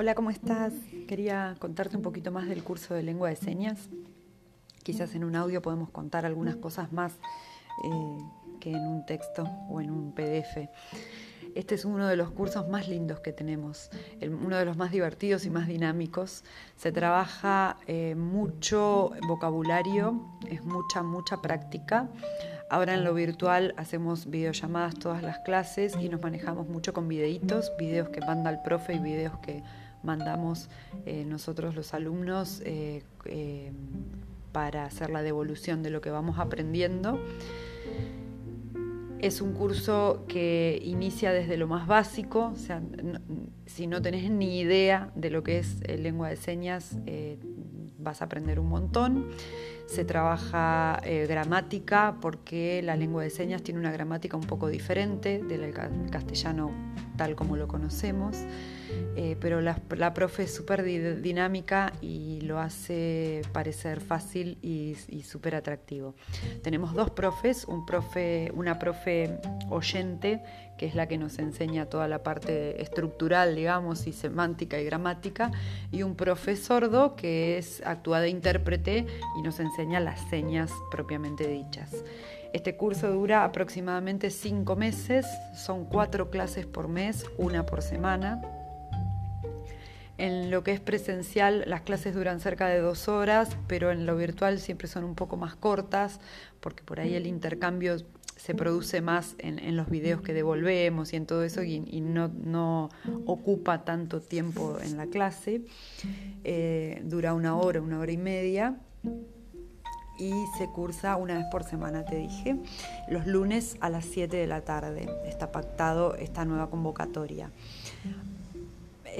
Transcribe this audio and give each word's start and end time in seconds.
Hola, 0.00 0.14
¿cómo 0.14 0.30
estás? 0.30 0.72
Quería 1.08 1.56
contarte 1.58 1.96
un 1.96 2.04
poquito 2.04 2.30
más 2.30 2.46
del 2.46 2.62
curso 2.62 2.94
de 2.94 3.02
lengua 3.02 3.30
de 3.30 3.34
señas. 3.34 3.88
Quizás 4.84 5.16
en 5.16 5.24
un 5.24 5.34
audio 5.34 5.60
podemos 5.60 5.90
contar 5.90 6.24
algunas 6.24 6.54
cosas 6.54 6.92
más 6.92 7.14
eh, 7.82 8.18
que 8.60 8.70
en 8.70 8.86
un 8.86 9.04
texto 9.06 9.42
o 9.68 9.80
en 9.80 9.90
un 9.90 10.12
PDF. 10.12 10.68
Este 11.56 11.74
es 11.74 11.84
uno 11.84 12.06
de 12.06 12.14
los 12.14 12.30
cursos 12.30 12.68
más 12.68 12.86
lindos 12.86 13.18
que 13.18 13.32
tenemos, 13.32 13.90
uno 14.22 14.56
de 14.56 14.64
los 14.64 14.76
más 14.76 14.92
divertidos 14.92 15.44
y 15.46 15.50
más 15.50 15.66
dinámicos. 15.66 16.44
Se 16.76 16.92
trabaja 16.92 17.76
eh, 17.88 18.14
mucho 18.14 19.10
vocabulario, 19.26 20.22
es 20.48 20.62
mucha, 20.62 21.02
mucha 21.02 21.42
práctica. 21.42 22.08
Ahora 22.70 22.94
en 22.94 23.02
lo 23.02 23.14
virtual 23.14 23.74
hacemos 23.76 24.30
videollamadas 24.30 24.94
todas 24.94 25.24
las 25.24 25.40
clases 25.40 25.96
y 26.00 26.08
nos 26.08 26.22
manejamos 26.22 26.68
mucho 26.68 26.92
con 26.92 27.08
videitos, 27.08 27.72
videos 27.80 28.10
que 28.10 28.20
manda 28.20 28.50
el 28.50 28.60
profe 28.60 28.94
y 28.94 28.98
videos 29.00 29.38
que 29.38 29.64
mandamos 30.02 30.68
eh, 31.06 31.24
nosotros 31.24 31.74
los 31.74 31.94
alumnos 31.94 32.62
eh, 32.64 33.02
eh, 33.24 33.72
para 34.52 34.84
hacer 34.84 35.10
la 35.10 35.22
devolución 35.22 35.82
de 35.82 35.90
lo 35.90 36.00
que 36.00 36.10
vamos 36.10 36.38
aprendiendo. 36.38 37.20
Es 39.20 39.40
un 39.40 39.52
curso 39.52 40.24
que 40.28 40.80
inicia 40.84 41.32
desde 41.32 41.56
lo 41.56 41.66
más 41.66 41.88
básico, 41.88 42.52
o 42.54 42.56
sea, 42.56 42.80
si 43.66 43.88
no 43.88 44.00
tenés 44.00 44.30
ni 44.30 44.60
idea 44.60 45.10
de 45.16 45.30
lo 45.30 45.42
que 45.42 45.58
es 45.58 45.80
lengua 45.88 46.28
de 46.28 46.36
señas, 46.36 46.96
vas 47.98 48.22
a 48.22 48.26
aprender 48.26 48.60
un 48.60 48.68
montón. 48.68 49.26
Se 49.86 50.04
trabaja 50.04 51.00
gramática 51.26 52.16
porque 52.20 52.80
la 52.84 52.94
lengua 52.94 53.24
de 53.24 53.30
señas 53.30 53.62
tiene 53.62 53.80
una 53.80 53.90
gramática 53.90 54.36
un 54.36 54.44
poco 54.44 54.68
diferente 54.68 55.42
del 55.42 55.74
castellano 56.12 56.70
tal 57.16 57.34
como 57.34 57.56
lo 57.56 57.66
conocemos. 57.66 58.36
Eh, 59.16 59.36
pero 59.40 59.60
la, 59.60 60.14
profe 60.14 60.44
es 60.44 60.54
súper 60.54 60.82
dinámica 60.82 61.92
y 62.00 62.40
lo 62.42 62.58
hace 62.58 63.42
parecer 63.52 64.00
fácil 64.00 64.58
y, 64.62 64.96
súper 65.22 65.54
atractivo. 65.54 66.14
Tenemos 66.62 66.94
dos 66.94 67.10
profes, 67.10 67.64
un 67.64 67.84
profe, 67.84 68.50
una 68.54 68.78
profe 68.78 69.38
oyente, 69.68 70.42
que 70.78 70.86
es 70.86 70.94
la 70.94 71.08
que 71.08 71.18
nos 71.18 71.38
enseña 71.38 71.86
toda 71.86 72.08
la 72.08 72.22
parte 72.22 72.80
estructural, 72.80 73.56
digamos, 73.56 74.06
y 74.06 74.12
semántica 74.12 74.80
y 74.80 74.84
gramática, 74.84 75.50
y 75.90 76.02
un 76.02 76.14
profe 76.14 76.56
sordo, 76.56 77.16
que 77.16 77.58
es 77.58 77.82
actúa 77.84 78.20
de 78.20 78.30
intérprete 78.30 79.06
y 79.38 79.42
nos 79.42 79.58
enseña 79.60 80.00
las 80.00 80.20
señas 80.30 80.70
propiamente 80.90 81.48
dichas. 81.48 82.04
Este 82.52 82.76
curso 82.76 83.10
dura 83.10 83.44
aproximadamente 83.44 84.30
cinco 84.30 84.74
meses, 84.74 85.26
son 85.54 85.84
cuatro 85.84 86.30
clases 86.30 86.64
por 86.64 86.88
mes, 86.88 87.26
una 87.36 87.66
por 87.66 87.82
semana. 87.82 88.40
En 90.18 90.50
lo 90.50 90.64
que 90.64 90.72
es 90.72 90.80
presencial, 90.80 91.64
las 91.66 91.82
clases 91.82 92.14
duran 92.14 92.40
cerca 92.40 92.66
de 92.66 92.80
dos 92.80 93.08
horas, 93.08 93.56
pero 93.68 93.92
en 93.92 94.04
lo 94.04 94.16
virtual 94.16 94.58
siempre 94.58 94.88
son 94.88 95.04
un 95.04 95.14
poco 95.14 95.36
más 95.36 95.54
cortas, 95.54 96.20
porque 96.60 96.82
por 96.82 96.98
ahí 96.98 97.14
el 97.14 97.26
intercambio 97.26 97.96
se 98.36 98.54
produce 98.54 99.00
más 99.00 99.34
en, 99.38 99.76
los 99.76 99.88
videos 99.90 100.20
que 100.20 100.32
devolvemos 100.32 101.12
y 101.12 101.16
en 101.16 101.26
todo 101.26 101.44
eso, 101.44 101.62
y, 101.62 102.00
no, 102.00 102.90
ocupa 103.26 103.84
tanto 103.84 104.20
tiempo 104.20 104.78
en 104.82 104.96
la 104.96 105.06
clase. 105.06 105.62
Eh, 106.44 107.00
dura 107.04 107.34
una 107.34 107.56
hora, 107.56 107.80
una 107.80 107.98
hora 108.00 108.12
y 108.12 108.16
media 108.16 108.76
y 110.18 110.32
se 110.58 110.66
cursa 110.66 111.16
una 111.16 111.38
vez 111.38 111.46
por 111.50 111.62
semana, 111.62 112.04
te 112.04 112.16
dije, 112.16 112.56
los 113.08 113.26
lunes 113.26 113.76
a 113.80 113.88
las 113.88 114.04
7 114.04 114.36
de 114.36 114.46
la 114.46 114.62
tarde. 114.62 115.08
Está 115.24 115.52
pactado 115.52 116.16
esta 116.16 116.44
nueva 116.44 116.68
convocatoria. 116.70 117.50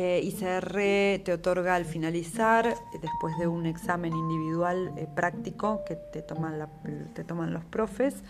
Eh, 0.00 0.20
ICR 0.22 1.24
te 1.24 1.32
otorga 1.32 1.74
al 1.74 1.84
finalizar, 1.84 2.72
después 3.02 3.36
de 3.36 3.48
un 3.48 3.66
examen 3.66 4.12
individual 4.14 4.92
eh, 4.96 5.08
práctico 5.12 5.82
que 5.84 5.96
te 5.96 6.22
toman, 6.22 6.68
te 7.14 7.24
toman 7.24 7.52
los 7.52 7.64
profes, 7.64 8.22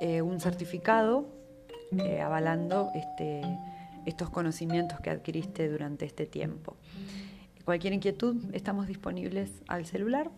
eh, 0.00 0.20
un 0.20 0.40
certificado 0.40 1.28
avalando 2.20 2.90
este, 2.96 3.42
estos 4.04 4.30
conocimientos 4.30 4.98
que 4.98 5.10
adquiriste 5.10 5.68
durante 5.68 6.06
este 6.06 6.26
tiempo. 6.26 6.76
Cualquier 7.64 7.92
inquietud, 7.92 8.42
estamos 8.52 8.88
disponibles 8.88 9.62
al 9.68 9.86
celular, 9.86 10.32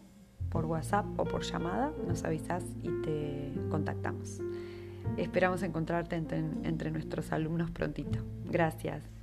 por 0.50 0.66
WhatsApp 0.66 1.06
o 1.16 1.24
por 1.24 1.44
llamada, 1.44 1.94
nos 2.06 2.24
avisas 2.24 2.62
y 2.82 2.90
te 3.00 3.54
contactamos. 3.70 4.42
Esperamos 5.16 5.62
encontrarte 5.62 6.16
entre 6.16 6.90
nuestros 6.90 7.32
alumnos 7.32 7.70
prontito. 7.70 8.18
Gracias. 8.44 9.17